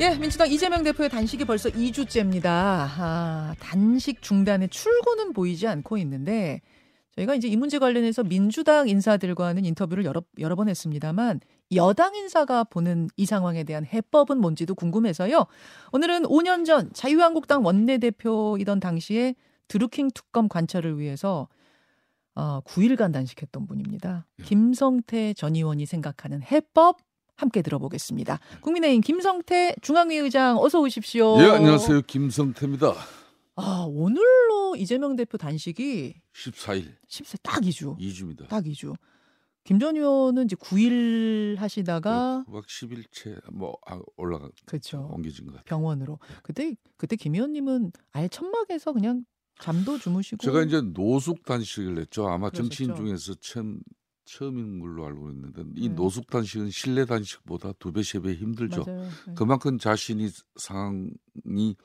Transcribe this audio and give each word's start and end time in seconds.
예, 0.00 0.16
민주당 0.16 0.48
이재명 0.48 0.84
대표의 0.84 1.08
단식이 1.08 1.44
벌써 1.44 1.68
2주째입니다. 1.70 2.46
아, 2.46 3.52
단식 3.58 4.22
중단에 4.22 4.68
출구는 4.68 5.32
보이지 5.32 5.66
않고 5.66 5.98
있는데 5.98 6.60
저희가 7.16 7.34
이제 7.34 7.48
이 7.48 7.56
문제 7.56 7.80
관련해서 7.80 8.22
민주당 8.22 8.88
인사들과는 8.88 9.64
인터뷰를 9.64 10.04
여러, 10.04 10.22
여러 10.38 10.54
번 10.54 10.68
했습니다만 10.68 11.40
여당 11.74 12.14
인사가 12.14 12.62
보는 12.62 13.08
이 13.16 13.26
상황에 13.26 13.64
대한 13.64 13.84
해법은 13.84 14.40
뭔지도 14.40 14.76
궁금해서요. 14.76 15.46
오늘은 15.92 16.22
5년 16.22 16.64
전 16.64 16.92
자유한국당 16.92 17.64
원내대표이던 17.64 18.78
당시에 18.78 19.34
드루킹 19.66 20.10
특검 20.14 20.48
관찰을 20.48 21.00
위해서 21.00 21.48
어, 22.36 22.60
9일간 22.60 23.12
단식했던 23.12 23.66
분입니다. 23.66 24.28
김성태 24.44 25.34
전 25.34 25.56
의원이 25.56 25.86
생각하는 25.86 26.40
해법 26.40 26.98
함께 27.38 27.62
들어보겠습니다. 27.62 28.40
국민의힘 28.62 29.00
김성태 29.00 29.76
중앙위 29.80 30.16
의장 30.16 30.58
어서 30.58 30.80
오십시오. 30.80 31.40
예, 31.40 31.44
안녕하세요. 31.50 32.02
김성태입니다. 32.02 32.92
아, 33.54 33.86
오늘로 33.88 34.74
이재명 34.76 35.14
대표 35.14 35.38
단식이 35.38 36.14
14일 36.34 36.96
14, 37.06 37.38
딱 37.44 37.60
2주. 37.62 37.96
2주입니다. 37.96 38.48
딱 38.48 38.64
2주. 38.64 38.92
김전 39.62 39.96
의원은 39.96 40.46
이제 40.46 40.56
9일 40.56 41.58
하시다가 41.58 42.44
막 42.48 42.66
10일째 42.66 43.38
뭐 43.52 43.76
아, 43.86 44.00
올라가 44.16 44.48
그렇죠. 44.66 45.08
옮겨진 45.12 45.46
것 45.46 45.52
같아요. 45.52 45.64
병원으로. 45.66 46.18
그때 46.42 46.74
그때 46.96 47.14
김 47.14 47.34
의원님은 47.36 47.92
아예 48.10 48.26
천막에서 48.26 48.92
그냥 48.92 49.24
잠도 49.60 49.96
주무시고 49.98 50.42
제가 50.42 50.62
이제 50.64 50.80
노숙 50.80 51.44
단식을 51.44 51.98
했죠. 52.00 52.26
아마 52.26 52.50
그러셨죠. 52.50 52.62
정치인 52.76 52.96
중에서 52.96 53.34
처음 53.40 53.80
처음인 54.28 54.78
걸로 54.80 55.06
알고 55.06 55.30
있는데 55.30 55.64
이 55.74 55.88
네. 55.88 55.94
노숙 55.94 56.28
단식은 56.28 56.70
실내 56.70 57.04
단식보다 57.04 57.72
두 57.78 57.92
배 57.92 58.00
세 58.02 58.20
배 58.20 58.34
힘들죠. 58.34 58.84
네. 58.84 59.10
그만큼 59.34 59.78
자신이 59.78 60.28
상황이 60.56 61.76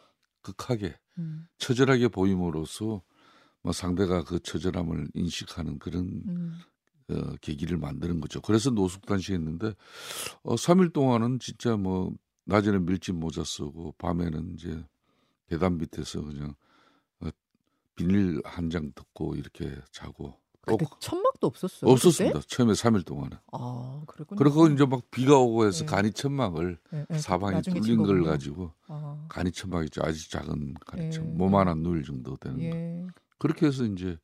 극하게 0.41 0.97
음, 1.17 1.47
처절하게 1.57 2.09
보임으로써 2.09 3.01
뭐 3.61 3.71
상대가 3.71 4.23
그 4.23 4.39
처절함을 4.39 5.07
인식하는 5.13 5.79
그런 5.79 6.23
음. 6.27 6.59
어, 7.09 7.35
계기를 7.41 7.77
만드는 7.77 8.19
거죠. 8.19 8.41
그래서 8.41 8.69
노숙 8.71 9.05
단식했는데 9.05 9.73
어, 10.43 10.55
3일 10.55 10.91
동안은 10.93 11.39
진짜 11.39 11.77
뭐 11.77 12.13
낮에는 12.45 12.85
밀짚 12.85 13.15
모자 13.15 13.43
쓰고 13.45 13.93
밤에는 13.97 14.55
이제 14.55 14.83
계단 15.47 15.77
밑에서 15.77 16.21
그냥 16.21 16.55
어, 17.21 17.29
비닐 17.95 18.41
한장 18.43 18.91
덮고 18.93 19.35
이렇게 19.35 19.75
자고 19.91 20.33
또 20.65 20.77
그때 20.77 20.89
천막 20.99 21.32
도 21.43 21.47
없었어요. 21.47 21.91
없었습니다. 21.91 22.39
그때? 22.39 22.55
처음에 22.55 22.73
3일 22.73 23.05
동안은. 23.05 23.37
아, 23.51 24.01
그렇군요. 24.07 24.37
그리고 24.37 24.67
이제 24.67 24.85
막 24.85 25.01
비가 25.11 25.37
오고 25.37 25.67
해서 25.67 25.79
네. 25.79 25.85
간이 25.85 26.13
천막을 26.13 26.77
네, 26.91 27.05
네. 27.09 27.19
사방에 27.19 27.61
뚫린 27.61 28.03
걸. 28.03 28.23
가지고 28.23 28.71
아, 28.87 29.25
간이 29.27 29.51
천막이죠. 29.51 30.01
아주 30.03 30.29
작은 30.29 30.75
간이천, 30.85 31.25
예. 31.25 31.29
몸 31.31 31.55
하나 31.55 31.73
누일 31.73 32.03
정도 32.03 32.37
되는 32.37 32.57
거. 32.57 32.63
예. 32.63 33.05
그렇게 33.37 33.65
해서 33.65 33.83
이제 33.83 34.17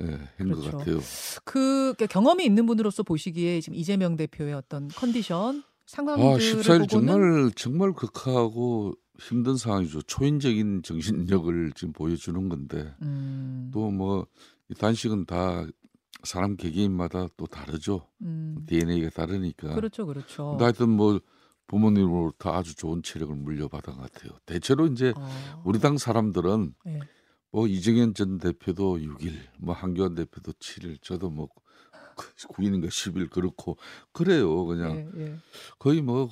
예, 0.00 0.06
한것 0.38 0.60
그렇죠. 0.60 0.78
같아요. 0.78 1.00
그 1.44 1.94
경험이 2.08 2.46
있는 2.46 2.64
분으로서 2.64 3.02
보시기에 3.02 3.60
지금 3.60 3.76
이재명 3.76 4.16
대표의 4.16 4.54
어떤 4.54 4.88
컨디션 4.88 5.58
아, 5.58 5.62
상황들을 5.84 6.62
14일 6.62 6.90
보고는 6.90 7.12
정말 7.12 7.50
정말 7.54 7.92
극하고 7.92 8.94
힘든 9.18 9.56
상황이죠. 9.56 10.02
초인적인 10.02 10.82
정신력을 10.82 11.72
지금 11.74 11.92
보여주는 11.92 12.48
건데 12.48 12.94
음, 13.02 13.70
또뭐 13.74 14.26
단식은 14.78 15.26
다 15.26 15.66
사람 16.24 16.56
개개인마다 16.56 17.28
또 17.36 17.46
다르죠. 17.46 18.08
음, 18.22 18.56
DNA가 18.66 19.10
다르니까. 19.10 19.74
그렇죠, 19.74 20.06
그렇죠. 20.06 20.50
근데 20.50 20.64
하여튼 20.64 20.90
뭐 20.90 21.20
부모님으로부터 21.66 22.52
아주 22.52 22.74
좋은 22.74 23.02
체력을 23.02 23.34
물려받은 23.34 23.94
것 23.94 24.12
같아요. 24.12 24.32
대체로 24.46 24.86
이제 24.86 25.12
아, 25.16 25.62
우리 25.64 25.78
당 25.78 25.98
사람들은 25.98 26.74
예. 26.86 27.00
뭐 27.50 27.66
이정현 27.66 28.14
전 28.14 28.38
대표도 28.38 28.98
6일, 28.98 29.32
뭐 29.58 29.74
한교안 29.74 30.14
대표도 30.14 30.52
7일, 30.52 31.00
저도 31.02 31.30
뭐 31.30 31.48
9일인가 32.48 32.88
10일 32.88 33.30
그렇고 33.30 33.76
그래요. 34.12 34.64
그냥 34.66 35.10
예, 35.16 35.20
예. 35.24 35.36
거의 35.78 36.00
뭐 36.02 36.28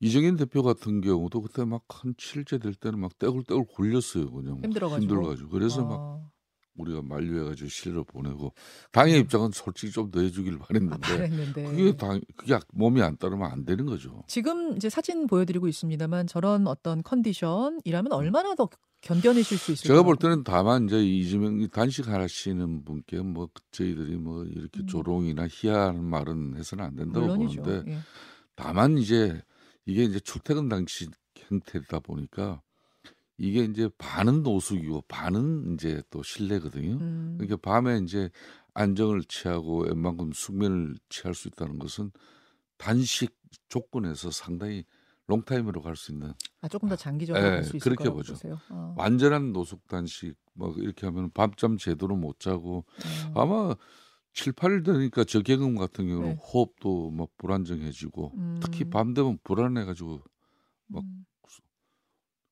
이정현 0.00 0.36
대표 0.36 0.62
같은 0.62 1.00
경우도 1.00 1.42
그때 1.42 1.64
막 1.64 1.82
한 1.88 2.14
7째 2.14 2.60
될 2.62 2.74
때는 2.74 2.98
막 3.00 3.18
떼굴떼굴 3.18 3.66
굴렸어요. 3.66 4.30
그냥 4.30 4.54
막 4.56 4.64
힘들어가지고. 4.64 5.02
힘들어가지고. 5.02 5.48
그래서 5.50 5.84
막 5.84 6.00
아, 6.00 6.30
우리가 6.78 7.02
만류해가지고 7.02 7.68
실로 7.68 8.04
보내고 8.04 8.52
당의 8.92 9.18
입장은 9.20 9.50
솔직히 9.52 9.92
좀 9.92 10.10
더 10.10 10.20
해주길 10.20 10.58
바랬는데 10.58 10.96
아, 10.96 11.16
바랬는데 11.16 11.64
그게 11.64 11.96
당 11.96 12.20
그게 12.36 12.58
몸이 12.72 13.02
안 13.02 13.16
따르면 13.18 13.50
안 13.50 13.64
되는 13.66 13.84
거죠. 13.84 14.22
지금 14.26 14.74
이제 14.76 14.88
사진 14.88 15.26
보여드리고 15.26 15.68
있습니다만 15.68 16.26
저런 16.26 16.66
어떤 16.66 17.02
컨디션이라면 17.02 18.12
얼마나 18.12 18.54
더 18.54 18.68
견뎌내실 19.02 19.58
수 19.58 19.72
있을까요? 19.72 19.94
제가 19.94 20.02
볼 20.02 20.16
때는 20.16 20.44
다만 20.44 20.86
이제 20.86 20.98
이재명이 21.04 21.68
단식하시는 21.68 22.84
분께 22.84 23.20
뭐 23.20 23.48
저희들이 23.70 24.16
뭐 24.16 24.44
이렇게 24.44 24.80
음. 24.80 24.86
조롱이나 24.86 25.46
희화하는 25.48 26.02
말은 26.02 26.56
해서는 26.56 26.84
안 26.84 26.96
된다고 26.96 27.26
물론이죠. 27.26 27.62
보는데 27.62 27.92
예. 27.92 27.98
다만 28.56 28.98
이제 28.98 29.40
이게 29.86 30.04
이제 30.04 30.18
출퇴근 30.20 30.68
당시 30.68 31.06
형태다 31.36 32.00
보니까 32.00 32.60
이게 33.38 33.62
이제 33.64 33.88
반은 33.98 34.42
노숙이고 34.42 35.04
반은 35.08 35.74
이제 35.74 36.02
또 36.10 36.22
실내거든요. 36.22 36.98
음, 37.00 37.36
그러니까 37.38 37.56
밤에 37.56 37.98
이제 37.98 38.30
안정을 38.74 39.22
취하고 39.24 39.84
웬만큼 39.84 40.32
숙면을 40.34 40.96
취할 41.08 41.34
수 41.34 41.48
있다는 41.48 41.78
것은 41.78 42.10
단식 42.76 43.36
조건에서 43.68 44.30
상당히 44.30 44.84
롱타임으로 45.26 45.82
갈 45.82 45.94
수 45.94 46.12
있는 46.12 46.32
아, 46.60 46.68
조금 46.68 46.88
더 46.88 46.96
장기적으로 46.96 47.44
예, 47.44 47.50
갈수 47.50 47.76
있을 47.76 47.96
그렇게 47.96 48.10
보죠. 48.10 48.34
아, 48.70 48.94
완전한 48.96 49.52
노숙 49.52 49.86
단식 49.86 50.34
뭐 50.54 50.74
이렇게 50.76 51.06
하면 51.06 51.30
밤잠 51.30 51.76
제대로 51.76 52.16
못 52.16 52.40
자고 52.40 52.84
음. 53.04 53.32
아마 53.36 53.76
7, 54.32 54.52
8일 54.52 54.84
되니까 54.84 55.24
저경험 55.24 55.76
같은 55.76 56.08
경우는 56.08 56.30
네. 56.30 56.36
호흡도 56.36 57.10
뭐 57.10 57.28
불안정해지고 57.36 58.32
음. 58.34 58.60
특히 58.62 58.84
밤 58.84 59.14
되면 59.14 59.38
불안해 59.44 59.84
가지고 59.84 60.22
막 60.86 61.04
음. 61.04 61.24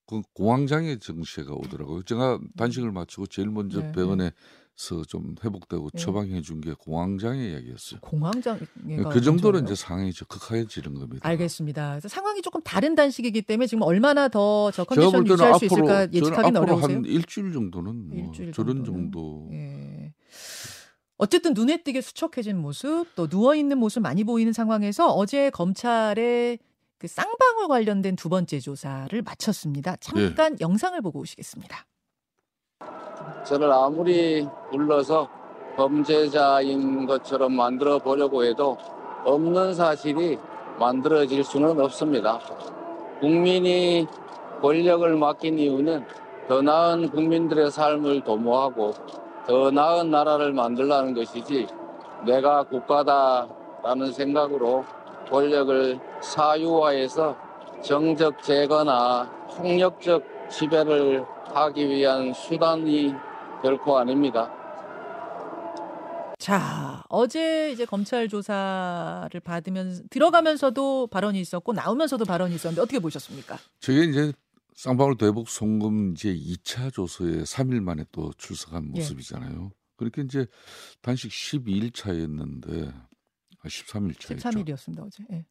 그 0.07 0.23
공황장애 0.35 0.99
증세가 0.99 1.53
오더라고요. 1.55 2.03
제가 2.05 2.39
단식을 2.57 2.93
마치고 2.93 3.27
제일 3.27 3.49
먼저 3.51 3.81
네, 3.81 3.93
병원에서 3.93 5.03
좀 5.09 5.35
회복되고 5.45 5.91
네. 5.91 5.99
처방해 5.99 6.41
준 6.43 6.61
게 6.61 6.75
공황장애 6.79 7.55
약이었어요. 7.55 8.01
공황장애가 8.01 9.09
그 9.11 9.21
정도로? 9.21 9.59
이제 9.61 9.75
상황이 9.75 10.13
저 10.13 10.25
극하게지는 10.27 10.95
겁니다. 10.99 11.29
알겠습니다. 11.29 11.91
그래서 11.93 12.09
상황이 12.09 12.41
조금 12.43 12.61
다른 12.63 12.95
단식이기 12.95 13.43
때문에 13.43 13.67
지금 13.67 13.83
얼마나 13.83 14.29
더저 14.29 14.85
제가 14.85 14.85
볼 14.85 14.97
컨디션 14.97 15.27
유지할 15.27 15.55
수 15.59 15.65
앞으로 15.67 15.67
있을까 15.67 16.03
예측하기는 16.13 16.57
앞으로 16.61 16.77
어려우세요. 16.77 16.97
한 16.99 17.05
일주일 17.05 17.53
정도는 17.53 18.09
뭐 18.09 18.19
일주일 18.19 18.53
저런? 18.53 18.85
정도 18.85 19.49
예. 19.53 20.13
어쨌든 21.19 21.55
눈에 21.55 21.83
띄게 21.83 22.03
수척해진 22.03 22.59
모습, 22.59 23.07
또 23.15 23.27
누워 23.27 23.55
있는 23.55 23.79
모습 23.79 24.01
많이 24.01 24.23
보이는 24.23 24.53
상황에서 24.53 25.09
어제 25.15 25.49
검찰의 25.51 26.59
그 26.99 27.09
쌍방울 27.09 27.69
관련된 27.69 28.17
두 28.17 28.29
번째 28.29 28.59
조사를 28.59 29.21
마쳤습니다. 29.23 29.97
잠깐 29.97 30.53
예. 30.55 30.57
영상을 30.61 31.01
보고 31.03 31.21
오시겠습니다. 31.21 31.87
저를 33.45 33.71
아무리 33.71 34.47
불러서 34.71 35.29
범죄자인 35.77 37.07
것처럼 37.07 37.53
만들어 37.53 37.99
보려고 37.99 38.45
해도 38.45 38.79
없는 39.25 39.75
사실이 39.75 40.39
만들어질 40.79 41.45
수는 41.45 41.79
없습니다. 41.81 42.41
국민이 43.21 44.07
권력을 44.63 45.17
맡긴 45.17 45.59
이유는 45.59 46.05
더 46.49 46.63
나은 46.63 47.11
국민들의 47.11 47.71
삶을 47.71 48.23
도모하고 48.23 48.95
더 49.47 49.71
나은 49.71 50.11
나라를 50.11 50.53
만들라는 50.53 51.15
것이지 51.15 51.67
내가 52.25 52.63
국가다라는 52.63 54.13
생각으로 54.13 54.85
권력을 55.31 56.01
사유화해서 56.35 57.37
정적 57.83 58.43
제거나 58.43 59.31
폭력적 59.57 60.25
지배를 60.51 61.25
하기 61.55 61.89
위한 61.89 62.33
수단이 62.33 63.13
결코 63.63 63.99
아닙니다. 63.99 64.53
자, 66.39 67.03
어제 67.09 67.73
이제 67.73 67.85
검찰 67.85 68.29
조사를 68.29 69.41
받으면서 69.41 70.03
들어가면서도 70.11 71.07
발언이 71.09 71.41
있었고 71.41 71.73
나오면서도 71.73 72.25
발언이 72.25 72.55
있었는데 72.55 72.83
어떻게 72.83 72.99
보셨습니까? 72.99 73.59
저게 73.81 74.05
이제 74.05 74.33
쌍방울 74.75 75.17
대북 75.17 75.49
송금 75.49 76.13
이제 76.13 76.35
2차 76.35 76.93
조서에 76.93 77.43
3일 77.43 77.81
만에 77.81 78.05
또 78.13 78.33
출석한 78.37 78.93
예. 78.95 79.01
모습이잖아요. 79.01 79.71
그렇게 79.97 80.23
이제 80.23 80.47
단식 81.01 81.31
12일 81.31 81.95
차였는데 81.95 82.93
아, 82.95 83.07
13일 83.67 84.19
차였죠. 84.21 84.49
13일이었습니다 84.49 85.07
어제. 85.07 85.25
예. 85.33 85.45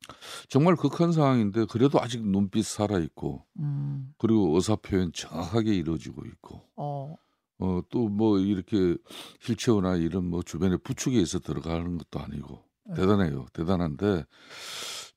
정말 0.50 0.76
극한 0.76 1.12
상황인데 1.12 1.66
그래도 1.70 2.00
아직 2.02 2.26
눈빛 2.26 2.66
살아 2.66 3.00
있고 3.00 3.46
음, 3.60 4.14
그리고 4.18 4.56
의사 4.56 4.76
표현 4.76 5.12
정확하게 5.14 5.74
이루어지고 5.76 6.26
있고 6.26 6.62
어, 6.76 7.16
어 7.60 7.82
또 7.90 8.10
뭐 8.10 8.38
이렇게 8.40 8.98
휠체어나 9.42 9.96
이런 9.96 10.26
뭐 10.30 10.44
주변에 10.44 10.78
부축에 10.78 11.18
있어 11.20 11.40
들어가는 11.40 11.98
것도 11.98 12.20
아니고 12.20 12.64
네. 12.88 12.96
대단해요. 12.96 13.46
대단한데 13.54 14.26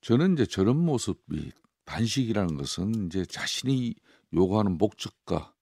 저는 0.00 0.35
이제 0.35 0.47
저런 0.47 0.77
모습이 0.79 1.50
단식이라는 1.85 2.56
것은 2.56 3.06
이제 3.06 3.25
자신이 3.25 3.95
요구하는 4.35 4.79
목적과 4.79 5.53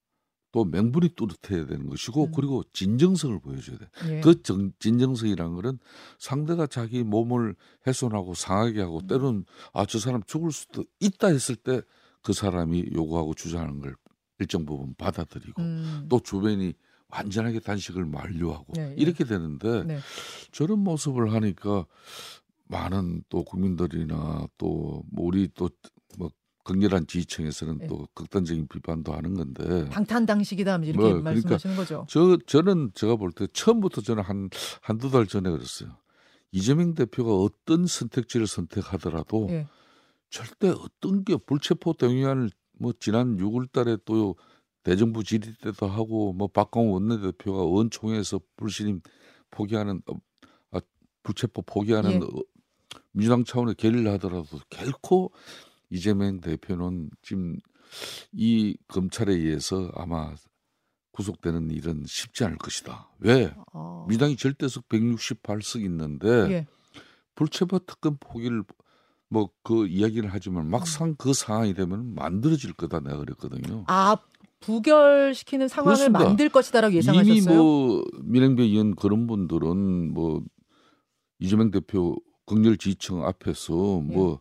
또 0.57 0.65
명분이 0.65 1.11
뚜렷해야 1.11 1.67
되는 1.67 1.87
것이고 1.87 2.25
음. 2.25 2.33
그리고 2.35 2.63
진정성을 2.73 3.39
보여줘야 3.41 3.77
돼. 3.77 3.89
예. 4.09 4.21
그 4.23 4.43
정, 4.43 4.73
진정성이라는 4.79 5.55
거는 5.55 5.79
상대가 6.19 6.67
자기 6.67 7.03
몸을 7.03 7.55
훼손하고 7.87 8.33
상하게 8.33 8.81
하고 8.81 9.01
음. 9.01 9.07
때로는 9.07 9.45
아 9.75 9.85
저 9.85 9.99
사람 9.99 10.23
죽을 10.25 10.51
수도 10.53 10.85
있다 11.01 11.29
했을 11.29 11.57
때 11.57 11.83
그 12.27 12.33
사람이 12.33 12.87
요구하고 12.93 13.35
주장하는 13.35 13.79
걸 13.79 13.95
일정 14.41 14.67
부분 14.67 14.97
받아들이고 14.97 15.63
음. 15.63 16.07
또 16.09 16.19
주변이 16.19 16.75
완전하게 17.07 17.61
단식을 17.61 18.05
만류하고 18.05 18.73
네, 18.75 18.91
예. 18.91 18.95
이렇게 19.01 19.23
되는데 19.23 19.85
네. 19.85 19.99
저런 20.51 20.81
모습을 20.81 21.33
하니까 21.33 21.87
많은 22.65 23.23
또 23.29 23.45
국민들이나 23.45 24.49
또뭐 24.59 25.05
우리 25.19 25.47
또뭐 25.55 26.31
극렬한 26.67 27.07
지지층에서는 27.07 27.79
네. 27.79 27.87
또 27.87 28.09
극단적인 28.15 28.67
비판도 28.67 29.13
하는 29.13 29.35
건데 29.35 29.89
방탄당식이다 29.89 30.79
이렇게 30.79 30.93
뭐, 30.95 31.05
그러니까 31.05 31.31
말씀하시는 31.31 31.77
거죠. 31.77 32.07
저 32.09 32.37
저는 32.45 32.91
제가 32.93 33.15
볼 33.15 33.31
때 33.31 33.47
처음부터 33.53 34.01
저는 34.01 34.25
한 34.25 34.51
한두 34.81 35.11
달 35.11 35.29
전에 35.29 35.49
그랬어요. 35.49 35.97
이재명 36.51 36.95
대표가 36.95 37.37
어떤 37.37 37.87
선택지를 37.87 38.49
선택하더라도 38.49 39.47
예. 39.51 39.69
절대 40.29 40.71
어떤 40.71 41.23
게 41.25 41.37
불체포 41.37 41.93
동의안을 41.93 42.51
뭐 42.81 42.93
지난 42.99 43.37
6월 43.37 43.71
달에 43.71 43.97
또 44.05 44.35
대정부 44.83 45.23
질의 45.23 45.55
때도 45.63 45.87
하고 45.87 46.33
뭐 46.33 46.49
박광호 46.49 46.95
원내대표가 46.95 47.63
원총회에서 47.63 48.41
불신임 48.57 49.03
포기하는 49.53 50.03
어, 50.09 50.15
아, 50.73 50.81
불체포 51.23 51.63
포기하는 51.63 52.11
예. 52.11 52.17
어, 52.17 52.29
민주당 53.13 53.45
차원의 53.45 53.77
결의를 53.77 54.11
하더라도 54.15 54.59
결코 54.69 55.31
이재명 55.91 56.41
대표는 56.41 57.11
지금 57.23 57.57
이 58.33 58.77
검찰에 58.89 59.33
의해서 59.33 59.91
아마 59.95 60.35
구속되는 61.13 61.71
일은 61.71 62.05
쉽지 62.07 62.45
않을 62.45 62.59
것이다. 62.59 63.09
왜? 63.21 63.55
어. 63.73 64.05
민주당이 64.09 64.37
절대석 64.37 64.89
168석 64.89 65.83
있는데 65.85 66.29
예. 66.51 66.67
불체포 67.35 67.81
특검 67.81 68.17
포기를 68.21 68.65
뭐 69.29 69.51
그 69.63 69.87
이야기를 69.87 70.31
하지만 70.33 70.71
막상 70.71 71.17
그 71.17 71.33
상황이 71.33 71.75
되면 71.75 72.15
만들어질 72.15 72.73
거다 72.75 73.01
내가 73.01 73.19
그랬거든요. 73.19 73.85
아 73.89 74.17
부결시키는 74.61 75.69
상황을 75.69 75.97
그렇습니다. 75.97 76.21
만들 76.25 76.49
것이다라고 76.49 76.95
예상하셨어요. 76.95 77.35
이미 77.35 77.47
뭐 77.47 78.05
민행배 78.23 78.63
의원 78.63 78.95
그런 78.95 79.27
분들은 79.27 80.15
뭐 80.15 80.43
이재명 81.39 81.71
대표 81.71 82.17
극렬 82.47 82.77
지지층 82.77 83.25
앞에서 83.25 83.73
뭐 83.73 84.41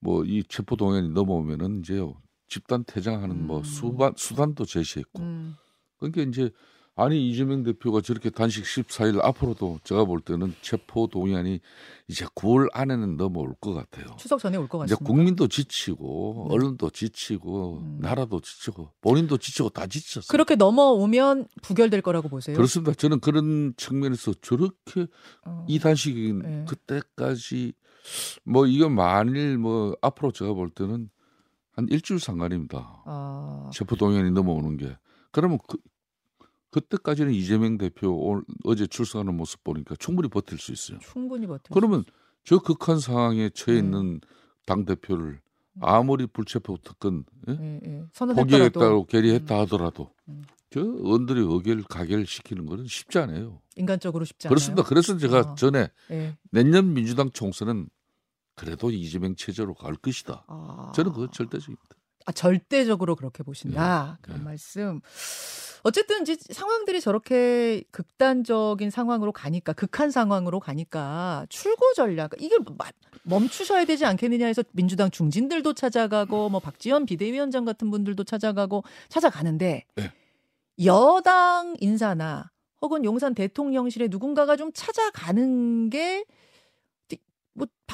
뭐 0.00 0.24
이 0.24 0.42
체포 0.48 0.76
동의안이 0.76 1.10
넘어오면은 1.10 1.80
이제 1.80 2.00
집단 2.48 2.84
퇴장하는 2.84 3.46
뭐 3.46 3.58
음. 3.58 3.64
수반 3.64 4.12
수단도 4.16 4.64
제시했고 4.64 5.22
음. 5.22 5.54
그러니까 5.98 6.22
이제 6.22 6.50
아니 6.96 7.30
이재명 7.30 7.62
대표가 7.62 8.00
저렇게 8.02 8.28
단식 8.28 8.64
14일 8.64 9.24
앞으로도 9.24 9.80
제가 9.84 10.04
볼 10.04 10.20
때는 10.20 10.52
체포 10.60 11.06
동의안이 11.06 11.60
이제 12.08 12.26
9월 12.34 12.68
안에는 12.74 13.16
넘어올 13.16 13.54
것 13.60 13.72
같아요. 13.72 14.16
추석 14.18 14.40
전에 14.40 14.58
올것 14.58 14.86
이제 14.86 14.94
같습니다. 14.94 15.06
국민도 15.06 15.48
지치고 15.48 16.48
네. 16.48 16.54
언론도 16.54 16.90
지치고 16.90 17.78
음. 17.78 17.98
나라도 18.00 18.40
지치고 18.40 18.90
본인도 19.00 19.38
지치고 19.38 19.70
다 19.70 19.86
지쳤어요. 19.86 20.26
그렇게 20.28 20.56
넘어오면 20.56 21.46
부결될 21.62 22.02
거라고 22.02 22.28
보세요. 22.28 22.56
그렇습니다. 22.56 22.92
저는 22.92 23.20
그런 23.20 23.72
측면에서 23.76 24.34
저렇게 24.42 25.06
어. 25.46 25.64
이 25.68 25.78
단식이 25.78 26.32
네. 26.34 26.64
그때까지 26.68 27.72
뭐 28.44 28.66
이거 28.66 28.88
만일 28.88 29.58
뭐 29.58 29.96
앞으로 30.00 30.32
제가 30.32 30.52
볼 30.52 30.70
때는 30.70 31.10
한 31.72 31.86
일주일 31.88 32.20
상관입니다. 32.20 33.02
아, 33.06 33.70
체포 33.72 33.96
동의안이 33.96 34.30
넘어오는 34.32 34.76
게 34.76 34.96
그러면 35.32 35.58
그 35.68 35.78
그때까지는 36.70 37.32
이재명 37.32 37.78
대표 37.78 38.12
오늘 38.12 38.44
어제 38.64 38.86
출석하는 38.86 39.36
모습 39.36 39.64
보니까 39.64 39.96
충분히 39.98 40.28
버틸 40.28 40.58
수 40.58 40.72
있어요. 40.72 40.98
충분히 41.00 41.46
버텨. 41.46 41.74
그러면 41.74 42.04
저 42.44 42.58
극한 42.58 43.00
상황에 43.00 43.50
처해 43.50 43.80
네. 43.80 43.84
있는 43.84 44.20
당 44.66 44.84
대표를 44.84 45.40
아무리 45.80 46.26
불체포 46.26 46.78
특권 46.78 47.24
예? 47.48 47.52
예, 47.52 47.80
예. 47.84 48.04
선언했더라도 48.12 48.50
포기했다고 48.50 49.04
결의했다 49.04 49.58
하더라도 49.60 50.10
음. 50.28 50.42
저 50.72 50.80
언들이 50.80 51.40
의결 51.40 51.82
가결시키는 51.82 52.66
거는 52.66 52.86
쉽지 52.86 53.18
않아요. 53.18 53.60
인간적으로 53.76 54.24
쉽지 54.24 54.46
않아요. 54.46 54.54
그렇습니다. 54.54 54.82
그래서 54.84 55.18
제가 55.18 55.38
아. 55.38 55.54
전에 55.56 55.88
예. 56.12 56.36
내년 56.50 56.94
민주당 56.94 57.30
총선은 57.30 57.88
그래도 58.54 58.90
이재명 58.90 59.34
체제로 59.34 59.74
갈 59.74 59.94
것이다. 59.96 60.44
아. 60.46 60.92
저는 60.94 61.12
그건 61.12 61.32
절대적입니다. 61.32 61.82
아, 62.26 62.32
절대적으로 62.32 63.16
그렇게 63.16 63.42
보신다. 63.42 64.12
네. 64.12 64.18
그런 64.22 64.38
네. 64.38 64.44
말씀. 64.44 65.00
어쨌든 65.82 66.20
이제 66.22 66.36
상황들이 66.50 67.00
저렇게 67.00 67.82
극단적인 67.90 68.90
상황으로 68.90 69.32
가니까 69.32 69.72
극한 69.72 70.10
상황으로 70.10 70.60
가니까 70.60 71.46
출구 71.48 71.94
전략 71.96 72.32
이게 72.38 72.58
마- 72.76 72.90
멈추셔야 73.22 73.86
되지 73.86 74.04
않겠느냐 74.04 74.46
해서 74.46 74.62
민주당 74.72 75.10
중진들도 75.10 75.72
찾아가고 75.72 76.50
뭐 76.50 76.60
박지원 76.60 77.06
비대위원장 77.06 77.64
같은 77.64 77.90
분들도 77.90 78.22
찾아가고 78.24 78.84
찾아가는데 79.08 79.86
네. 79.96 80.12
여당 80.84 81.76
인사나 81.80 82.50
혹은 82.80 83.04
용산 83.04 83.34
대통령실에 83.34 84.08
누군가가 84.08 84.56
좀 84.56 84.70
찾아가는 84.72 85.90
게 85.90 86.24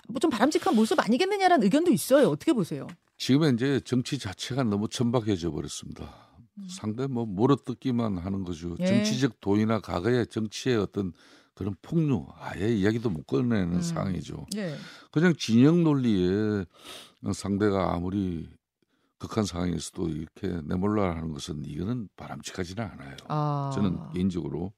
뭐좀 0.08 0.30
바람직한 0.30 0.74
모습 0.74 1.00
아니겠느냐라는 1.00 1.64
의견도 1.64 1.90
있어요. 1.90 2.28
어떻게 2.28 2.52
보세요? 2.52 2.86
지금은 3.18 3.54
이제 3.54 3.80
정치 3.80 4.18
자체가 4.18 4.62
너무 4.64 4.88
천박해져 4.88 5.50
버렸습니다. 5.50 6.26
상대 6.68 7.06
뭐 7.06 7.26
물어뜯기만 7.26 8.18
하는 8.18 8.44
거죠. 8.44 8.68
음. 8.68 8.76
예. 8.80 8.86
정치적 8.86 9.40
도의나 9.40 9.80
과거의 9.80 10.26
정치의 10.26 10.76
어떤 10.76 11.12
그런 11.54 11.74
폭로 11.82 12.28
아예 12.38 12.68
이야기도 12.68 13.10
못 13.10 13.26
꺼내는 13.26 13.76
음. 13.76 13.80
상황이죠. 13.80 14.46
예. 14.56 14.74
그냥 15.10 15.34
진영 15.38 15.82
논리에 15.82 16.64
상대가 17.34 17.94
아무리 17.94 18.48
극한 19.18 19.44
상황에서도 19.44 20.08
이렇게 20.08 20.60
내몰라 20.64 21.10
하는 21.16 21.32
것은 21.32 21.64
이거는 21.64 22.08
바람직하지는 22.16 22.84
않아요. 22.84 23.16
아. 23.28 23.70
저는 23.74 24.12
개인적으로 24.12 24.72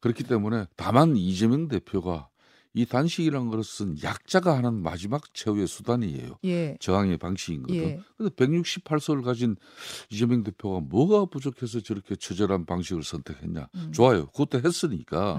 그렇기 0.00 0.24
때문에 0.24 0.66
다만 0.76 1.16
이재명 1.16 1.68
대표가 1.68 2.28
이 2.74 2.84
단식이라는 2.84 3.48
것은 3.48 3.96
약자가 4.02 4.54
하는 4.58 4.74
마지막 4.82 5.32
최후의 5.32 5.66
수단이에요. 5.66 6.38
예. 6.44 6.76
저항의 6.78 7.16
방식이거든. 7.16 7.74
예. 7.74 8.00
근데 8.18 8.30
168석을 8.34 9.24
가진 9.24 9.56
이재명 10.10 10.42
대표가 10.42 10.80
뭐가 10.80 11.24
부족해서 11.24 11.80
저렇게 11.80 12.16
처절한 12.16 12.66
방식을 12.66 13.02
선택했냐? 13.02 13.68
음. 13.74 13.92
좋아요. 13.92 14.26
그것도 14.26 14.60
했으니까. 14.62 15.38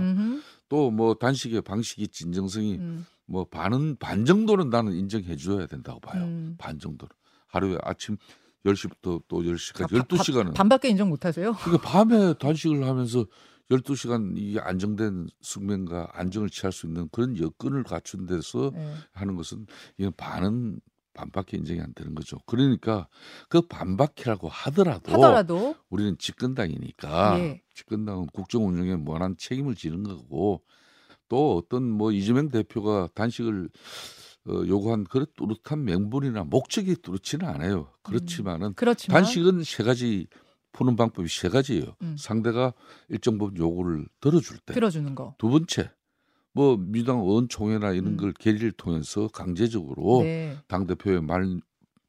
또 0.68 0.90
뭐 0.90 1.13
단식의 1.13 1.62
방식이 1.62 2.08
진정성이 2.08 2.75
음. 2.78 3.06
뭐 3.28 3.46
반은 3.46 3.98
반 3.98 4.25
정도는 4.25 4.70
나는 4.70 4.94
인정해 4.94 5.36
줘야 5.36 5.68
된다고 5.68 6.00
봐요. 6.00 6.24
음. 6.24 6.56
반 6.58 6.80
정도는 6.80 7.10
하루에 7.48 7.77
아침 7.82 8.18
10시부터 8.66 9.22
또 9.27 9.42
10시까지 9.42 9.84
아, 9.84 9.88
바- 9.88 10.04
12시간은 10.04 10.54
반밖에 10.54 10.89
인정 10.89 11.10
못 11.10 11.25
하세요? 11.25 11.54
그러니까 11.63 11.89
밤에 11.89 12.34
단식을 12.38 12.86
하면서 12.88 13.25
12시간 13.72 14.34
이 14.38 14.58
안정된 14.60 15.27
숙면과 15.42 16.10
안정을 16.13 16.50
취할 16.50 16.72
수 16.72 16.86
있는 16.88 17.10
그런 17.12 17.38
여건을 17.38 17.84
갖춘 17.84 18.25
데서 18.25 18.72
예. 18.75 18.94
하는 19.12 19.36
것은 19.36 19.66
이건 19.98 20.13
반은 20.16 20.80
반밖에 21.13 21.58
인정이 21.58 21.82
안 21.82 21.94
되는 21.94 22.13
거죠. 22.16 22.38
그러니까 22.46 23.08
그 23.50 23.62
반밖이라고 23.62 24.48
하더라도, 24.48 25.12
하더라도 25.12 25.75
우리는 25.89 26.16
집권당이니까 26.18 27.39
예. 27.39 27.62
집권당은 27.74 28.27
국정 28.27 28.68
운영에 28.68 28.96
무한한 28.96 29.36
책임을 29.38 29.75
지는 29.75 30.04
거고 30.04 30.62
또 31.27 31.58
어떤 31.58 31.84
뭐 31.89 32.12
이재명 32.12 32.50
대표가 32.50 33.10
단식을 33.16 33.70
어, 34.48 34.63
요구한 34.68 35.04
그런 35.04 35.25
뚜렷한 35.36 35.84
명분이나 35.84 36.44
목적이 36.46 36.96
뚜렷지는 37.01 37.46
않아요. 37.48 37.92
그렇지만은 38.04 38.74
그렇지만 38.75 39.24
단식은 39.24 39.63
세 39.63 39.84
가지 39.84 40.27
푸는 40.72 40.96
방법이 40.96 41.27
세 41.27 41.50
가지예요. 41.50 41.96
음. 42.01 42.16
상대가 42.18 42.74
일정 43.10 43.38
부분 43.38 43.58
요구를 43.58 44.08
들어줄 44.22 44.60
때. 44.60 44.74
들어주는 44.74 45.16
거. 45.16 45.36
두 45.38 45.50
번째, 45.50 45.92
뭐 46.54 46.77
민주당 46.77 47.20
의원총회나 47.20 47.92
이런 47.92 48.13
음. 48.13 48.18
걸 48.18 48.34
계리를 48.34 48.72
통해서 48.74 49.27
강제적으로 49.27 50.22
네. 50.22 50.56
당 50.68 50.88
대표의 50.88 51.22
말 51.22 51.60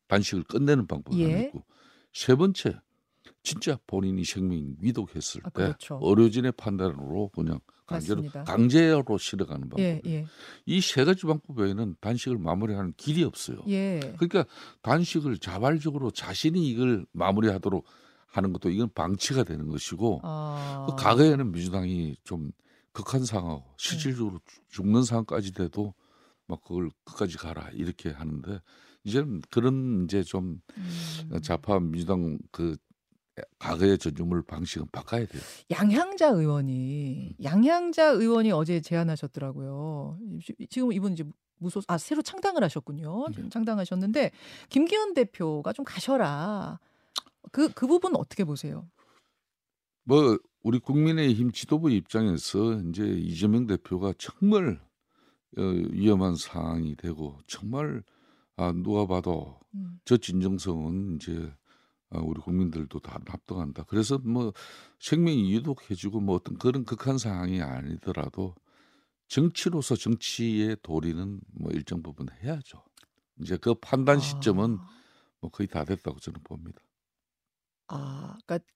단식을 0.07 0.45
끝내는 0.45 0.87
방법이 0.87 1.21
예. 1.23 1.43
있고 1.43 1.65
세 2.13 2.35
번째, 2.35 2.79
진짜 3.43 3.79
본인이 3.87 4.25
생명 4.25 4.77
위독했을 4.81 5.41
아, 5.45 5.51
때 5.51 5.63
그렇죠. 5.65 6.01
의료진의 6.03 6.53
판단으로 6.53 7.31
그냥 7.35 7.61
강제로 7.89 8.23
맞습니다. 8.23 8.45
강제로 8.45 9.19
실어가는 9.19 9.61
방법. 9.63 9.81
예, 9.81 10.01
예. 10.07 10.27
이세 10.67 11.05
가지 11.05 11.23
방법 11.27 11.59
외에는 11.59 11.97
단식을 12.01 12.39
마무리하는 12.39 12.93
길이 12.97 13.25
없어요. 13.25 13.59
예. 13.69 13.99
그러니까 14.19 14.45
단식을 14.83 15.39
자발적으로 15.39 16.11
자신이 16.11 16.69
이걸 16.69 17.07
마무리하도록 17.13 17.85
하는 18.27 18.53
것도 18.53 18.69
이건 18.69 18.91
방치가 18.95 19.43
되는 19.43 19.69
것이고 19.69 20.21
아. 20.23 20.87
그 20.89 21.03
과거에는 21.03 21.51
민주당이 21.51 22.17
좀 22.25 22.53
극한 22.93 23.25
상황, 23.25 23.63
실질적으로 23.79 24.39
네. 24.39 24.63
죽는 24.69 25.05
상황까지 25.05 25.53
돼도 25.55 25.95
막 26.47 26.63
그걸 26.63 26.91
끝까지 27.05 27.39
가라 27.39 27.71
이렇게 27.73 28.11
하는데 28.11 28.61
이제는 29.05 29.41
그런 29.51 30.05
이제 30.05 30.23
좀 30.23 30.61
음. 30.77 31.41
좌파 31.43 31.81
민주당 31.81 32.39
그 32.51 32.77
과거의 33.59 33.99
전유물 33.99 34.43
방식은 34.43 34.89
바꿔야 34.93 35.27
돼요. 35.27 35.43
양향자 35.71 36.33
음. 36.33 36.41
의원이 36.41 37.37
양향자 37.43 38.11
의원이 38.11 38.53
어제 38.53 38.81
제안하셨더라고요. 38.81 40.19
지금 40.71 40.93
이분 40.93 41.13
이제 41.13 41.25
무소 41.59 41.81
아 41.89 41.99
새로 41.99 42.23
창당을 42.23 42.63
하셨군요. 42.65 43.27
네. 43.37 43.49
창당하셨는데 43.49 44.31
김기현 44.69 45.15
대표가 45.15 45.73
좀 45.73 45.85
가셔라. 45.85 46.79
그그 47.53 47.87
부분 47.87 48.15
어떻게 48.17 48.45
보세요? 48.45 48.89
뭐 50.05 50.39
우리 50.63 50.79
국민의힘 50.79 51.53
지도부 51.53 51.91
입장에서 51.91 52.81
이제 52.89 53.05
이재명 53.05 53.67
대표가 53.67 54.13
정말 54.19 54.81
어, 55.57 55.63
위험한 55.63 56.37
상황이 56.37 56.95
되고 56.97 57.39
정말 57.47 58.03
아 58.57 58.73
누가 58.73 59.07
봐도 59.07 59.59
음. 59.75 60.01
저 60.05 60.17
진정성은 60.17 61.17
이제 61.17 61.53
아, 62.11 62.21
우리 62.21 62.41
국민들도 62.41 63.01
다 63.01 63.19
납득한다. 63.27 63.85
그래서 63.85 64.19
뭐 64.19 64.53
생명이 64.99 65.53
유독해지고 65.53 66.21
뭐 66.21 66.37
어떤 66.37 66.57
그런 66.59 66.85
극한 66.85 67.19
상황이 67.19 67.61
아니더라도 67.61 68.55
정치로서 69.29 69.95
정치의 69.95 70.79
도리는 70.83 71.41
뭐 71.53 71.71
일정 71.73 72.03
부분 72.03 72.29
해야죠. 72.43 72.83
이제 73.41 73.57
그 73.59 73.75
판단 73.75 74.21
시점은 74.21 74.79
아, 74.81 74.89
뭐 75.41 75.51
거의 75.51 75.67
다 75.67 75.85
됐다고 75.85 76.19
저는 76.19 76.41
봅니다. 76.43 76.81
아, 77.89 78.37
그러니까 78.47 78.67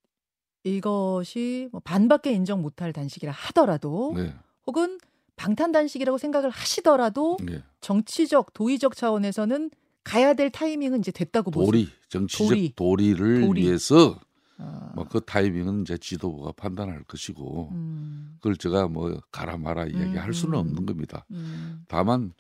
이것이 0.65 1.69
뭐 1.73 1.81
반밖에 1.81 2.33
인정 2.33 2.63
못할 2.63 2.93
단식이라 2.93 3.33
하더라도 3.33 4.13
네, 4.15 4.35
혹은 4.67 4.99
방탄 5.37 5.73
단식이라고 5.73 6.19
생각을 6.19 6.51
하시더라도 6.51 7.39
네. 7.43 7.65
정치적 7.81 8.53
도의적 8.53 8.95
차원에서는 8.95 9.71
가야 10.05 10.35
될 10.35 10.51
타이밍은 10.51 11.01
이제 11.01 11.13
됐다고 11.13 11.51
보세요. 11.51 11.67
도리 11.67 11.89
정치적 12.09 12.77
도리. 12.77 13.15
를 13.15 13.43
도리. 13.43 13.63
위해서 13.63 14.19
아, 14.59 14.93
뭐그 14.95 15.23
타이밍은 15.25 15.83
이제 15.83 15.97
지도부가 15.99 16.53
판단할 16.53 17.03
것이고 17.05 17.71
음, 17.73 18.37
그걸 18.39 18.57
제가 18.57 18.89
뭐 18.89 19.21
가라 19.31 19.57
마라 19.57 19.87
이야기할 19.87 20.31
음, 20.31 20.33
수는 20.33 20.55
음. 20.55 20.61
없는 20.61 20.87
겁니다. 20.87 21.27
음, 21.31 21.85
다만 21.89 22.33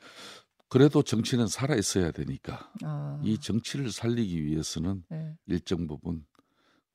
그래도 0.68 1.02
정치는 1.02 1.48
살아 1.48 1.74
있어야 1.74 2.12
되니까 2.12 2.70
아, 2.82 3.20
이 3.24 3.38
정치를 3.38 3.90
살리기 3.90 4.44
위해서는 4.44 5.04
네, 5.10 5.34
일정 5.46 5.86
부분 5.86 6.24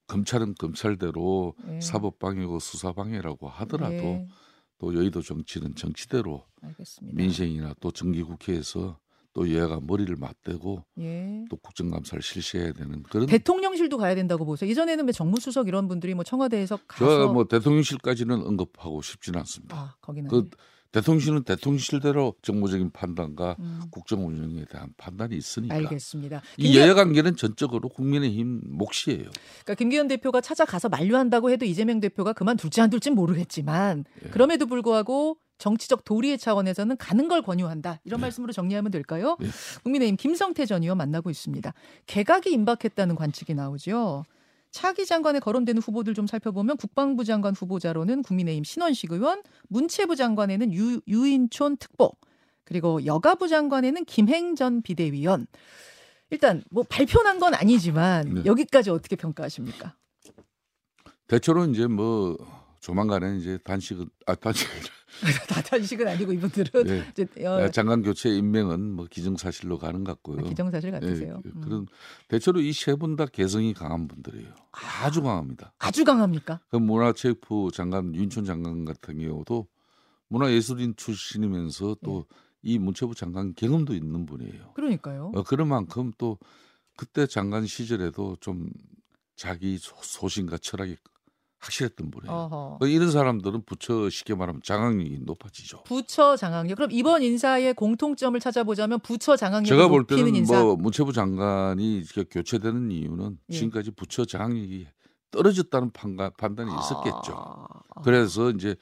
검찰은 0.08 0.56
검찰대로 0.56 1.54
네. 1.66 1.82
사법방해고 1.82 2.60
수사방해라고 2.60 3.50
하더라도 3.50 3.96
네, 3.96 4.28
또 4.80 4.96
여의도 4.96 5.22
정치는 5.22 5.76
정치대로 5.76 6.46
알겠습니다. 6.62 7.16
민생이나 7.16 7.74
또 7.80 7.92
정기국회에서 7.92 8.98
또 9.38 9.54
여야가 9.54 9.82
머리를 9.84 10.16
맞대고 10.16 10.84
예. 10.98 11.46
또 11.48 11.58
국정감사를 11.58 12.24
실시해야 12.24 12.74
되는 12.74 13.04
그런 13.04 13.28
대통령실도 13.28 13.98
가야 14.00 14.16
된다고 14.16 14.46
보세요. 14.46 14.68
이전에는 14.72 15.06
왜 15.06 15.12
정무수석 15.12 15.68
이런 15.68 15.88
분들이 15.88 16.16
뭐 16.16 16.24
청와대에서 16.24 16.80
가서 16.88 17.08
제가 17.08 17.32
뭐 17.32 17.44
대통령실까지는 17.48 18.36
언급하고 18.48 19.04
싶지는 19.04 19.40
않습니다. 19.42 19.78
아 19.78 19.96
거기는 20.02 20.28
그 20.28 20.50
대통령실은 20.92 21.44
대통령실대로 21.44 22.34
정무적인 22.42 22.90
판단과 22.90 23.58
음, 23.60 23.82
국정 23.92 24.26
운영에 24.26 24.66
대한 24.72 24.90
판단이 24.98 25.38
있으니까 25.38 25.76
알겠습니다. 25.76 26.42
이 26.58 26.64
김기현- 26.72 26.82
여야 26.82 26.94
관계는 26.96 27.36
전적으로 27.36 27.90
국민의힘 27.90 28.62
몫이에요. 28.66 29.30
그러니까 29.66 29.74
김기현 29.76 30.08
대표가 30.08 30.42
찾아가서 30.42 30.90
만류한다고 30.90 31.52
해도 31.52 31.64
이재명 31.66 32.00
대표가 32.00 32.34
그만 32.34 32.58
둘지 32.58 32.82
안 32.82 32.90
둘지 32.90 33.12
모르겠지만 33.12 34.06
예. 34.26 34.30
그럼에도 34.30 34.66
불구하고 34.66 35.38
정치적 35.58 36.04
도리의 36.04 36.38
차원에서는 36.38 36.98
가는 36.98 37.28
걸 37.28 37.42
권유한다. 37.42 38.00
이런 38.04 38.22
말씀으로 38.22 38.54
정리하면 38.54 38.92
될까요? 38.92 39.38
예. 39.42 39.48
국민의힘 39.84 40.18
김성태 40.18 40.66
전 40.66 40.84
의원 40.84 40.98
만나고 40.98 41.30
있습니다. 41.30 41.74
개각이 42.06 42.52
임박했다는 42.52 43.16
관측이 43.16 43.54
나오죠. 43.54 44.24
차기 44.72 45.06
장관에 45.06 45.40
거론되는 45.40 45.82
후보들 45.82 46.14
좀 46.14 46.28
살펴보면 46.28 46.78
국방부 46.78 47.24
장관 47.24 47.56
후보자로는 47.56 48.22
국민의힘 48.22 48.64
신원식 48.64 49.12
의원, 49.12 49.42
문체부 49.70 50.16
장관에는 50.16 50.74
유, 50.74 51.02
유인촌 51.08 51.78
특보, 51.78 52.12
그리고 52.64 53.04
여가부 53.06 53.48
장관에는 53.48 54.06
김행 54.06 54.56
전 54.56 54.82
비대위원. 54.82 55.48
일단 56.30 56.64
뭐 56.70 56.84
발표난 56.84 57.40
건 57.40 57.54
아니지만 57.54 58.34
네. 58.34 58.42
여기까지 58.46 58.90
어떻게 58.90 59.16
평가하십니까? 59.16 59.96
대체로 61.28 61.66
이제 61.66 61.88
뭐 61.88 62.38
조만간에 62.82 63.38
이제 63.38 63.58
단식은 63.64 64.10
아 64.26 64.36
단식 64.36 64.68
다 65.50 65.62
단식은 65.62 66.08
아니고 66.08 66.34
이분들은 66.34 66.84
네. 66.86 67.04
이제 67.12 67.46
어, 67.46 67.70
장관 67.72 68.02
교체 68.04 68.30
임명은 68.30 68.92
뭐 68.92 69.06
기정사실로 69.10 69.78
가는 69.78 70.04
것 70.04 70.14
같고요. 70.14 70.44
기정사실 70.44 70.90
예, 70.90 70.92
같으세요. 70.92 71.40
그- 71.44 71.50
음. 71.56 71.62
그런 71.62 71.88
대체로 72.28 72.60
이 72.62 72.70
세 72.72 72.96
분 72.96 73.16
다 73.16 73.26
개성이 73.26 73.74
강한 73.74 74.08
분들이에요. 74.08 74.54
아 74.72 75.10
주 75.12 75.22
강합니다. 75.22 75.74
아주 75.80 76.04
강합니까? 76.04 76.60
그 76.70 76.78
문화체육부 76.78 77.72
장관 77.74 78.14
윤촌 78.16 78.46
장관 78.46 78.86
같은 78.86 79.20
경우도 79.20 79.68
문화예술인 80.30 80.96
출신이면서 80.98 81.96
또이 82.04 82.78
문체부 82.80 83.16
장관 83.16 83.54
경험도 83.56 83.94
있는 83.96 84.26
분이에요. 84.26 84.74
그러니까요. 84.74 85.32
어, 85.36 85.44
그런 85.44 85.68
만큼 85.70 86.12
또 86.18 86.38
그때 86.98 87.26
장관 87.28 87.66
시절에도 87.66 88.38
좀 88.40 88.70
자기 89.36 89.78
소- 89.78 89.96
소신과 90.02 90.58
철학이 90.58 90.98
확실했던 91.68 92.12
분이에요. 92.12 92.32
어허. 92.32 92.78
어, 92.82 92.88
이런 92.88 93.12
사람들은 93.12 93.64
부처 93.66 94.10
쉽게 94.10 94.36
말하면 94.36 94.62
장악력이 94.64 95.20
높아지죠. 95.22 95.84
부처 95.84 96.36
장악력. 96.36 96.76
그럼 96.76 96.92
이번 96.92 97.22
인사의 97.22 97.74
공통점을 97.74 98.40
찾아보자면 98.40 99.00
부처 99.02 99.36
장악력을 99.36 99.68
제가 99.68 99.88
볼 99.88 100.06
때는 100.08 100.36
인사. 100.36 100.64
뭐 100.64 100.76
문체부 100.76 101.14
장관이 101.14 102.04
교체되는 102.32 102.92
이유는 102.92 103.38
예. 103.50 103.54
지금까지 103.54 103.92
부처 103.92 104.26
장악력이 104.26 104.88
떨어졌다는 105.32 105.92
판가, 105.92 106.30
판단이 106.32 106.70
있었겠죠. 106.72 107.34
아, 107.36 108.02
그래서 108.04 108.50
이제 108.52 108.76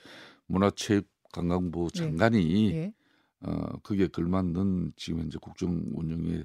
문화체육관광부 0.48 1.90
예. 1.96 2.00
장관이 2.00 2.72
예. 2.72 2.94
어 3.42 3.78
그게 3.84 4.08
걸맞는 4.08 4.94
지금 4.96 5.22
현재 5.22 5.38
국정 5.42 5.84
운영에 5.94 6.44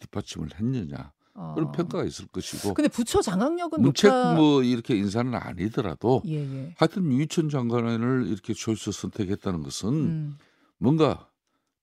뒷받침을 0.00 0.48
했느냐 0.58 1.12
어. 1.34 1.54
그런 1.54 1.72
평가가 1.72 2.04
있을 2.04 2.26
것이고 2.26 2.74
근데 2.74 2.88
부처 2.88 3.22
장악력은 3.22 3.80
문책 3.80 4.10
높아. 4.12 4.34
뭐 4.34 4.62
이렇게 4.62 4.96
인사는 4.96 5.34
아니더라도 5.34 6.22
예, 6.26 6.40
예. 6.40 6.74
하여튼 6.76 7.10
유치원 7.12 7.48
장관을 7.48 8.26
이렇게 8.28 8.52
초이스 8.52 8.92
선택했다는 8.92 9.62
것은 9.62 9.88
음. 9.88 10.38
뭔가 10.78 11.28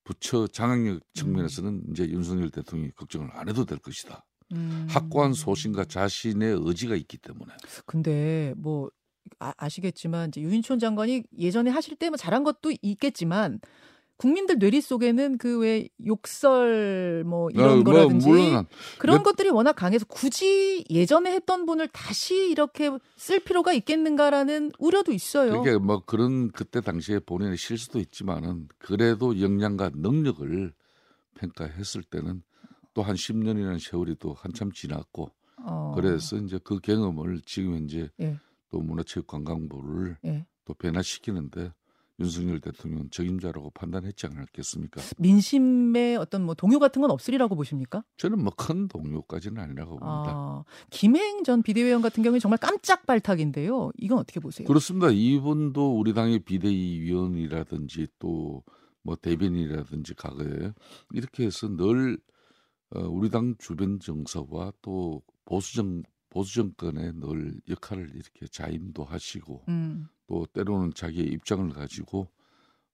부처 0.04 0.46
장악력 0.46 1.02
측면에서는 1.14 1.82
이제 1.90 2.08
윤석열 2.08 2.50
대통령이 2.50 2.92
걱정을 2.92 3.30
안 3.32 3.48
해도 3.48 3.64
될 3.64 3.78
것이다. 3.78 4.24
음. 4.52 4.86
확고한 4.90 5.32
소신과 5.32 5.84
자신의 5.84 6.58
의지가 6.60 6.96
있기 6.96 7.18
때문에 7.18 7.52
근데 7.86 8.52
뭐 8.56 8.90
아, 9.38 9.52
아시겠지만 9.56 10.28
이제 10.28 10.40
유인촌 10.40 10.78
장관이 10.78 11.24
예전에 11.38 11.70
하실 11.70 11.96
때뭐 11.96 12.16
잘한 12.16 12.42
것도 12.42 12.72
있겠지만 12.82 13.60
국민들 14.20 14.58
뇌리 14.58 14.80
속에는 14.82 15.38
그 15.38 15.58
왜 15.60 15.88
욕설 16.06 17.24
뭐 17.26 17.48
이런 17.50 17.70
어, 17.70 17.74
뭐 17.76 17.84
거라든지 17.84 18.28
물론 18.28 18.66
그런 18.98 19.16
몇- 19.18 19.22
것들이 19.22 19.48
워낙 19.50 19.72
강해서 19.72 20.04
굳이 20.06 20.84
예전에 20.90 21.32
했던 21.32 21.64
분을 21.66 21.88
다시 21.88 22.50
이렇게 22.50 22.90
쓸 23.16 23.40
필요가 23.40 23.72
있겠는가라는 23.72 24.72
우려도 24.78 25.12
있어요. 25.12 25.50
그러니까 25.62 25.78
뭐 25.84 26.02
그런 26.04 26.50
그때 26.50 26.80
당시에 26.80 27.18
본인의 27.20 27.56
실수도 27.56 27.98
있지만은 27.98 28.68
그래도 28.78 29.40
역량과 29.40 29.92
능력을 29.94 30.72
평가했을 31.34 32.02
때는 32.02 32.42
또 32.92 33.02
한 33.02 33.14
10년이라는 33.14 33.78
세월이 33.80 34.16
또 34.18 34.34
한참 34.34 34.72
지났고 34.72 35.30
어, 35.62 35.92
그래서 35.94 36.36
이제 36.36 36.58
그 36.62 36.78
경험을 36.80 37.40
지금 37.46 37.74
현재 37.74 38.10
예. 38.20 38.36
또 38.70 38.80
문화체육관광부를 38.80 40.16
예. 40.24 40.46
또 40.64 40.74
변화시키는데 40.74 41.72
윤석열 42.20 42.60
대통령 42.60 43.08
적임자라고 43.10 43.70
판단했지 43.70 44.26
않았겠습니까? 44.26 45.00
민심의 45.18 46.16
어떤 46.16 46.44
뭐 46.44 46.54
동요 46.54 46.78
같은 46.78 47.00
건 47.02 47.10
없으리라고 47.10 47.56
보십니까? 47.56 48.04
저는 48.18 48.42
뭐 48.42 48.52
큰 48.56 48.88
동요까지는 48.88 49.60
아니라고 49.60 49.92
봅니다. 49.92 50.06
아, 50.06 50.64
김행 50.90 51.42
전 51.44 51.62
비대위원 51.62 52.02
같은 52.02 52.22
경우에 52.22 52.38
정말 52.38 52.58
깜짝 52.58 53.06
발탁인데요. 53.06 53.90
이건 53.98 54.18
어떻게 54.18 54.38
보세요? 54.40 54.66
그렇습니다. 54.68 55.08
이분도 55.10 55.98
우리 55.98 56.12
당의 56.14 56.40
비대위 56.40 57.00
위원이라든지 57.00 58.08
또 58.18 58.62
뭐 59.02 59.16
대변인이라든지 59.16 60.14
과거에 60.14 60.72
이렇게 61.12 61.46
해서 61.46 61.68
늘 61.74 62.18
어, 62.90 63.00
우리 63.08 63.30
당 63.30 63.54
주변 63.58 63.98
정서와 63.98 64.72
또 64.82 65.22
보수 65.44 65.74
정 65.76 66.02
보수 66.28 66.54
정권의 66.56 67.14
늘 67.16 67.60
역할을 67.68 68.10
이렇게 68.14 68.46
자임도 68.46 69.04
하시고 69.04 69.64
음, 69.68 70.06
또 70.30 70.46
때로는 70.46 70.94
자기의 70.94 71.26
입장을 71.26 71.68
가지고 71.70 72.28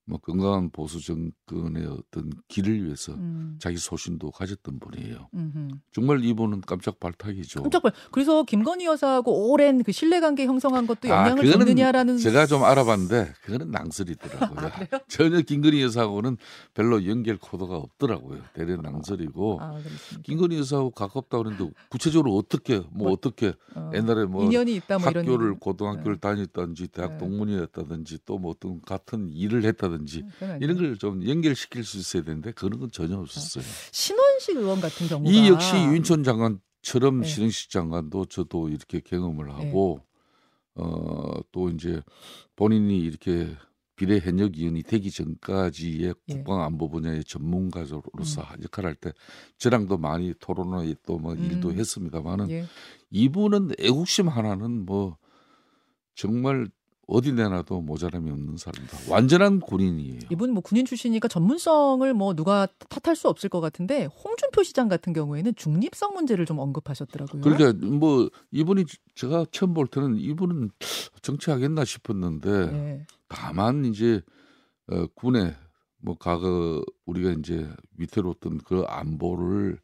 뭐 0.08 0.18
건강한 0.20 0.70
보수 0.70 1.00
정권의 1.04 1.84
어떤 1.86 2.30
길을 2.46 2.84
위해서 2.84 3.12
음. 3.14 3.56
자기 3.60 3.76
소신도 3.76 4.30
가졌던 4.30 4.78
분이에요. 4.78 5.28
음흠. 5.34 5.68
정말 5.92 6.24
이분은 6.24 6.60
깜짝 6.60 7.00
발탁이죠. 7.00 7.62
깜짝 7.62 7.82
놀. 7.82 7.92
그래서 8.12 8.44
김건희 8.44 8.84
여사하고 8.86 9.50
오랜 9.50 9.82
그 9.82 9.90
신뢰 9.90 10.20
관계 10.20 10.46
형성한 10.46 10.86
것도 10.86 11.12
아, 11.12 11.28
영향을 11.28 11.50
줬느냐라는 11.50 12.18
제가 12.18 12.46
좀 12.46 12.62
알아봤는데 12.62 13.32
그거는 13.42 13.72
낭설이더라고요. 13.72 14.58
아? 14.92 15.00
전혀 15.08 15.40
김건희 15.40 15.82
여사하고는 15.82 16.36
별로 16.72 17.04
연결 17.06 17.36
코드가 17.36 17.76
없더라고요. 17.76 18.42
대려 18.54 18.76
낭설이고 18.76 19.58
아, 19.60 19.70
그렇습니다. 19.72 20.20
김건희 20.22 20.58
여사하고 20.58 20.90
가깝다 20.92 21.38
그러는데 21.38 21.68
구체적으로 21.90 22.36
어떻게 22.36 22.78
뭐 22.92 23.06
뭐, 23.06 23.12
어떻게 23.12 23.54
어, 23.74 23.90
옛날에 23.94 24.24
뭐 24.24 24.44
인연이 24.44 24.74
있다 24.76 24.98
뭐 24.98 25.10
이런 25.10 25.24
학교를 25.24 25.50
얘기. 25.50 25.60
고등학교를 25.60 26.16
다녔다든지 26.18 26.88
대학 26.88 27.12
네. 27.12 27.18
동문이었다든지 27.18 28.18
또 28.24 28.36
뭐 28.36 28.50
어떤 28.50 28.82
같은 28.82 29.30
일을 29.30 29.64
했다든지 29.64 29.95
그건 30.04 30.50
아니에요. 30.50 30.58
이런 30.60 30.76
걸 30.76 30.96
좀 30.98 31.26
연결시킬 31.28 31.84
수 31.84 31.98
있어야 31.98 32.22
되는데 32.22 32.52
그런 32.52 32.78
건 32.80 32.90
전혀 32.90 33.16
없었어요. 33.16 33.64
신원식 33.92 34.56
의원 34.56 34.80
같은 34.80 35.06
경우가 35.08 35.30
이 35.30 35.48
역시 35.48 35.74
윤천 35.76 36.22
장관처럼 36.24 37.20
네. 37.20 37.26
신흥식 37.26 37.70
장관도 37.70 38.26
저도 38.26 38.68
이렇게 38.68 39.00
경험을 39.00 39.50
하고 39.54 40.00
어또 40.74 41.70
이제 41.70 42.02
본인이 42.54 42.98
이렇게 43.00 43.48
비례 43.96 44.18
현역 44.18 44.58
의원이 44.58 44.82
되기 44.82 45.10
전까지의 45.10 46.14
예. 46.28 46.34
국방 46.34 46.60
안보 46.62 46.88
분야의 46.90 47.24
전문가로서 47.24 48.02
역할할 48.62 48.94
때 48.94 49.12
저랑도 49.56 49.96
많이 49.96 50.34
토론을 50.38 50.94
또뭐 51.06 51.34
일도 51.34 51.70
음. 51.70 51.78
했습니다만은 51.78 52.50
예. 52.50 52.66
이분은 53.10 53.70
애국심 53.78 54.28
하나는 54.28 54.84
뭐 54.84 55.16
정말 56.14 56.68
어디 57.06 57.32
내놔도 57.32 57.82
모자람이 57.82 58.30
없는 58.30 58.56
사람이다. 58.56 58.98
완전한 59.08 59.60
군인이에요. 59.60 60.20
이분 60.30 60.52
뭐 60.52 60.60
군인 60.60 60.84
출신이니까 60.84 61.28
전문성을 61.28 62.12
뭐 62.14 62.34
누가 62.34 62.66
탓할 62.88 63.14
수 63.14 63.28
없을 63.28 63.48
것 63.48 63.60
같은데 63.60 64.06
홍준표 64.06 64.64
시장 64.64 64.88
같은 64.88 65.12
경우에는 65.12 65.54
중립성 65.54 66.14
문제를 66.14 66.46
좀 66.46 66.58
언급하셨더라고요. 66.58 67.42
그러니까 67.42 67.86
뭐 67.86 68.28
이분이 68.50 68.84
제가 69.14 69.46
처음 69.52 69.72
볼 69.72 69.86
때는 69.86 70.16
이분은 70.16 70.70
정치하겠나 71.22 71.84
싶었는데 71.84 72.50
예. 72.50 73.06
다만 73.28 73.84
이제 73.84 74.20
어, 74.88 75.06
군에 75.14 75.54
뭐 75.98 76.16
과거 76.18 76.82
우리가 77.06 77.30
이제 77.38 77.68
위태로웠던 77.98 78.58
그 78.64 78.82
안보를 78.86 79.78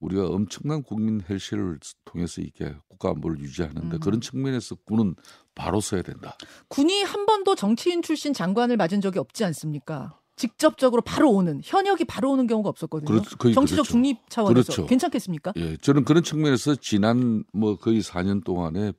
우리가 0.00 0.26
엄청난 0.28 0.82
국민 0.82 1.20
헬시를 1.28 1.78
통해서 2.04 2.40
이렇게 2.40 2.74
국가 2.88 3.10
안보를 3.10 3.38
유지하는데 3.40 3.96
음. 3.96 4.00
그런 4.00 4.20
측면에서 4.20 4.74
군은 4.84 5.14
바로 5.54 5.80
서야 5.80 6.02
된다. 6.02 6.36
군이 6.68 7.02
한 7.02 7.26
번도 7.26 7.54
정치인 7.54 8.02
출신 8.02 8.32
장관을 8.32 8.76
맞은 8.76 9.00
적이 9.00 9.18
없지 9.18 9.44
않습니까? 9.44 10.18
직접적으로 10.36 11.02
바로 11.02 11.30
오는 11.30 11.60
현역이 11.62 12.06
바로 12.06 12.32
오는 12.32 12.46
경우가 12.46 12.70
없었거든요. 12.70 13.06
그렇- 13.20 13.52
정치적 13.52 13.76
그렇죠. 13.76 13.82
중립 13.84 14.18
차원에서 14.30 14.72
그렇죠. 14.72 14.86
괜찮겠습니까? 14.86 15.52
예, 15.56 15.76
저는 15.76 16.04
그런 16.04 16.22
측면에서 16.22 16.76
지난 16.76 17.44
뭐 17.52 17.76
거의 17.76 18.00
4년 18.00 18.42
동안에 18.42 18.92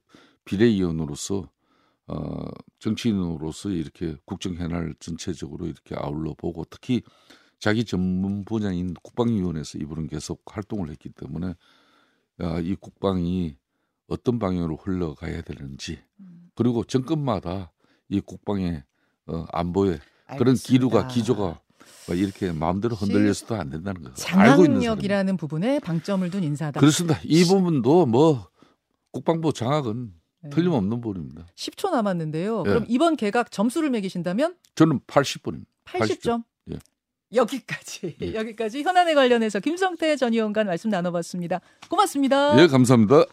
비례의원으로서 0.45 1.49
어, 2.07 2.45
정치인으로서 2.79 3.69
이렇게 3.69 4.17
국정 4.25 4.53
현안을 4.55 4.95
전체적으로 4.99 5.65
이렇게 5.65 5.95
아울러 5.97 6.33
보고 6.37 6.63
특히 6.69 7.01
자기 7.61 7.85
전문 7.85 8.43
분야인 8.43 8.95
국방위원회에서 9.03 9.77
이분은 9.77 10.07
계속 10.07 10.41
활동을 10.47 10.89
했기 10.89 11.09
때문에 11.09 11.53
아, 12.39 12.59
이 12.59 12.75
국방이 12.75 13.55
어떤 14.07 14.39
방향으로 14.39 14.77
흘러가야 14.77 15.43
되는지 15.43 15.99
음. 16.19 16.49
그리고 16.55 16.83
정권마다 16.83 17.71
이 18.09 18.19
국방의 18.19 18.83
어, 19.27 19.45
안보에 19.53 19.99
그런 20.25 20.39
알겠습니다. 20.39 20.67
기류가 20.67 21.07
기조가 21.07 21.61
뭐 22.07 22.15
이렇게 22.15 22.51
마음대로 22.51 22.95
흔들려서도 22.95 23.55
안 23.55 23.69
된다는 23.69 24.01
거 24.01 24.09
알고 24.09 24.65
있는 24.65 24.81
사람. 24.81 24.81
장악력이라는 24.81 25.37
부분에 25.37 25.79
방점을 25.79 26.29
둔 26.31 26.43
인사다. 26.43 26.79
그렇습니다. 26.79 27.19
이 27.23 27.45
부분도 27.45 28.07
뭐 28.07 28.49
국방부 29.11 29.53
장악은 29.53 30.13
네. 30.43 30.49
틀림없는 30.49 30.99
부분입니다. 30.99 31.45
10초 31.55 31.91
남았는데요. 31.91 32.63
예. 32.65 32.69
그럼 32.69 32.85
이번 32.87 33.15
개각 33.15 33.51
점수를 33.51 33.91
매기신다면 33.91 34.55
저는 34.73 35.01
80분입니다. 35.01 35.65
80점. 35.85 36.39
예. 36.39 36.50
여기까지 37.33 38.15
예. 38.21 38.33
여기까지 38.35 38.83
현안에 38.83 39.13
관련해서 39.13 39.59
김성태 39.59 40.15
전 40.15 40.33
의원과 40.33 40.63
말씀 40.63 40.89
나눠봤습니다. 40.89 41.61
고맙습니다. 41.89 42.61
예, 42.61 42.67
감사합니다. 42.67 43.25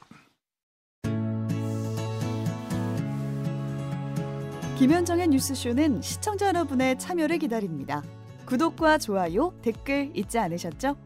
김현정의 4.79 5.27
뉴스쇼는 5.29 6.03
시청자 6.03 6.47
여러분의 6.49 6.99
참여를 6.99 7.39
기다립니다. 7.39 8.05
구독과 8.47 8.99
좋아요, 8.99 9.53
댓글 9.61 10.13
잊지 10.15 10.39
않으셨죠? 10.39 10.97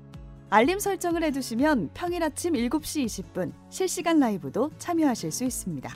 알림 0.51 0.79
설정을 0.79 1.23
해두시면 1.25 1.91
평일 1.95 2.23
아침 2.23 2.53
7시 2.53 3.07
20분 3.07 3.53
실시간 3.71 4.21
라이브도 4.21 4.71
참여하실 4.77 5.33
수 5.33 5.45
있습니다. 5.45 5.91